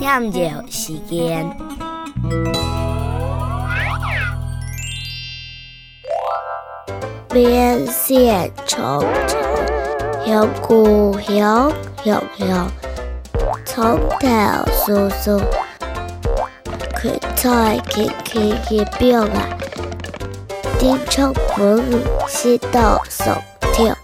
[0.00, 0.40] 点酒
[0.70, 1.46] 时间，
[7.28, 9.38] 边线重重，
[10.24, 11.70] 雄孤雄
[12.02, 12.66] 雄雄，
[13.66, 14.26] 从头
[14.72, 15.38] 数数，
[16.98, 19.46] 群菜奇奇奇变啊，
[20.78, 21.84] 点出本
[22.26, 23.30] 是道俗
[23.74, 23.94] 跳。